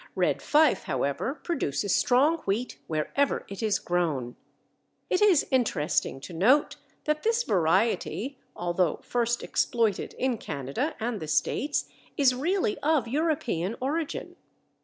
Red 0.15 0.41
Fife, 0.41 0.85
however, 0.85 1.35
produces 1.35 1.93
strong 1.93 2.37
wheat 2.45 2.79
wherever 2.87 3.45
it 3.47 3.61
is 3.61 3.77
grown. 3.77 4.35
It 5.11 5.21
is 5.21 5.45
interesting 5.51 6.19
to 6.21 6.33
note 6.33 6.77
that 7.03 7.21
this 7.21 7.43
variety 7.43 8.39
although 8.55 8.99
first 9.03 9.43
exploited 9.43 10.15
in 10.17 10.39
Canada 10.39 10.95
and 10.99 11.19
the 11.19 11.27
States 11.27 11.87
is 12.17 12.33
really 12.33 12.79
of 12.79 13.07
European 13.07 13.75
origin. 13.79 14.37